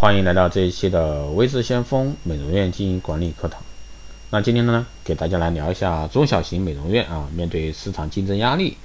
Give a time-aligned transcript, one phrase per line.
[0.00, 3.60] 欢迎来到这一期的微智先锋美容院经营管理课堂。
[4.30, 8.78] 那今天呢，给大家来聊一下中小型美容院啊，面对市场竞争压力，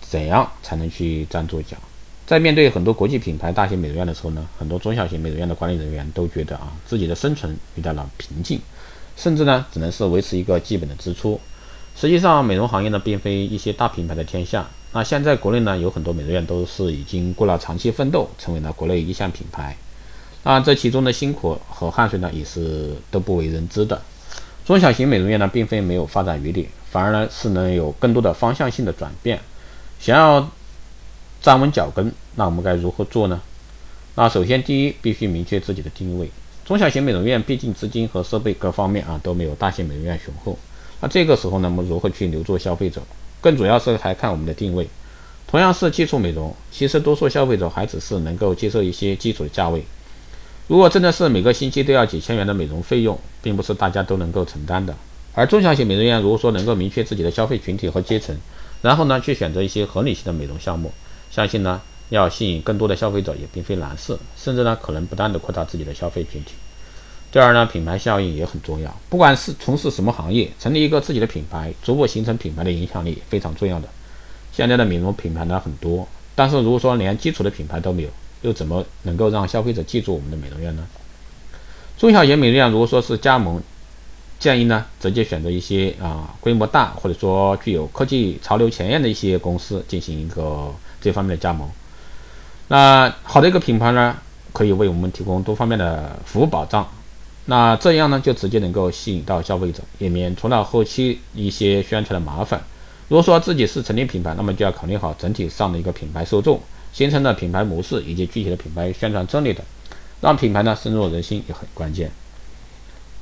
[0.00, 1.76] 怎样才能去站住脚？
[2.24, 8.60] 在面对很多国际品牌大型美容院的时候呢，很多中小型美容院的管理人员都觉得啊，自己的生存遇到了瓶颈，
[9.16, 11.40] 甚至呢，只能是维持一个基本的支出。
[11.96, 14.68] 实际上，美容行业呢，并非一些大品牌的天下。
[14.92, 19.76] 那现在国内呢，有很多美容院都是已经过了长期奋斗，成为了国内一线品牌。
[20.42, 24.00] 那这其中的辛苦和汗水呢，也是都不为人知的。
[24.64, 29.38] 中小型美容院呢，并非没有发展余地，反而呢是能有更多的方向性的转变。
[29.98, 30.50] 想要
[31.42, 33.40] 站稳脚跟，那我们该如何做呢？
[34.14, 36.30] 那首先第一，必须明确自己的定位。
[36.64, 40.56] 中小型美容院毕竟资金和设备各方面啊都没有大型美容院雄厚。
[41.00, 43.02] 那这个时候呢，我们如何去留住消费者？
[43.40, 44.88] 更主要是还看我们的定位。
[45.46, 49.84] 同样是基础美容，其实多数消费者还只是能够接受一些基础的价位。
[50.70, 54.94] 如果真的是每个星期都要几千元的美容费用，并不是大家都能够承担的。
[55.34, 58.36] 而中小型美容院如果说能够明确自己的消费群体和阶层，
[58.80, 60.92] 然后呢去选择一些合理性的美容项目，
[61.28, 66.52] 相信呢要吸引更多的消费者也并非难事，甚至呢可能不断的扩大自己的消费群体。
[67.32, 73.88] 第二呢，品牌效应也很重要，不管是从事什么行业，成立一个自己的品牌，逐步形成品牌的影响力非常重要的。
[74.52, 78.08] 现在的美容品牌呢很多，但是如果说连基础的品牌都没有，
[78.42, 80.86] 又怎么能够让消费者记住我们的美容院呢？
[81.98, 83.60] 中小型美容院如果说是加盟，
[84.38, 91.68] 建议呢直接选择一些啊规模大或者说具有科技潮流前沿的一些公司进行一个这方面的加盟。
[92.68, 94.16] 那好的一个品牌呢，
[94.52, 96.88] 可以为我们提供多方面的服务保障。
[97.46, 102.62] 那这样呢就直接能够吸引到消费者，也免除了后期一些宣传的麻烦。
[103.08, 106.60] 如果说自己是成立品牌，那么就要考虑好整体上的一个品牌受众。
[106.92, 109.64] 形成的品牌模式以及具体的品牌宣传策略等，
[110.20, 112.10] 让品牌呢深入人心也很关键。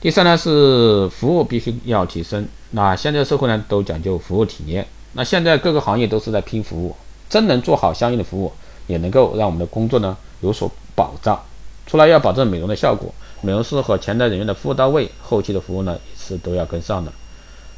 [0.00, 2.48] 第三呢是服务必须要提升。
[2.70, 6.96] 那现在社会呢都讲究服务体验，那现在各个行业都是在拼服务，
[7.28, 8.52] 真能做好相应的服务，
[8.86, 11.38] 也能够让我们的工作呢有所保障。
[11.86, 17.12] 除了要保证美容的效果，美容师和前台人员的服务到位，后期的服务呢也是都要跟上的。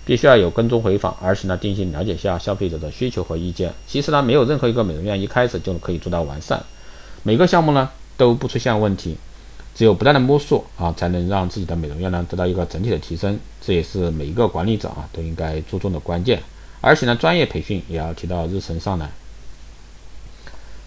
[0.05, 3.73] 必须要有跟踪回访，而且呢，定期了解一下消费者的需求和意见。
[3.87, 6.63] 其实呢，没有任何一个美容院一开始就可以做到完善，
[7.23, 9.17] 每个项目呢都不出现问题，
[9.75, 13.39] 只有不断的摸索啊，才能让自己的美容院呢得到一个整体的提升。
[13.61, 16.43] 这也是每一个管理者啊都应该注重的关键。
[16.81, 19.09] 而且呢，专业培训也要提到日程上来。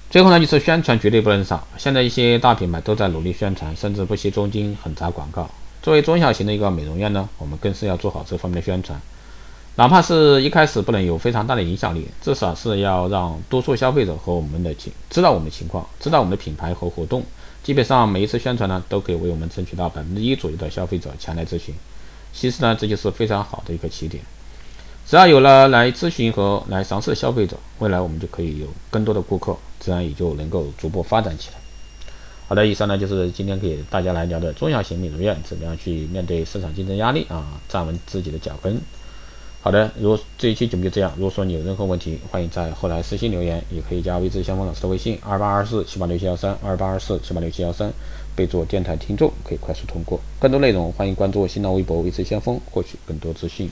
[0.10, 1.66] 最后呢，就是宣传绝对不能少。
[1.78, 5.50] 现在一些大品牌都在努力宣传，甚至不惜重金狠砸广告。
[5.86, 9.00] 作为中小型的一个美容院呢，我们更是要做好这方面的宣传，
[9.76, 17.24] 哪怕是一开始不能有非常大的影响力，至少是要让多数消费者和我们的情知道我们的情况，知道我们的品牌和活动。
[17.62, 21.76] 基本上每一次宣传呢，都可以为我们争取到百分之一左右的消费者前来咨询。
[22.34, 24.24] 其实呢，这就是非常好的一个起点。
[25.06, 31.58] 只要有了来咨询和来尝试的消费者，未来我们就可以有更多的顾客，自然也就能够逐步发展起来。
[32.48, 38.80] 好的，以上呢就是今天给大家来聊的中小型美容院怎么样去面对市场竞争压力啊，站稳自己的脚跟。
[39.62, 47.92] 好的，如果这一期节目就这样，如果说你有任何问题，欢迎在后台私信留言，也可以加微智相锋老师的微信二八二四七八六七幺三二八二四七八六七幺三，
[48.36, 50.20] 备注电台听众，可以快速通过。
[50.40, 53.68] 更多内容欢迎关注新浪微博微智先锋，获取更多资讯。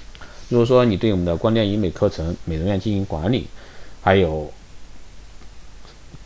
[0.50, 3.46] 如果说你对我们的光电医美课程、美容院经营管理，
[4.02, 4.52] 还有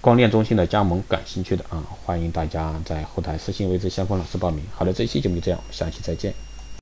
[0.07, 4.63] 光电中心的加盟感兴趣的啊，欢迎大家在后台私信为之相关老师报名。
[4.73, 6.46] 好的，这期节目就这样，下期再见。